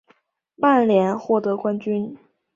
[0.55, 2.17] 曼联获得冠军。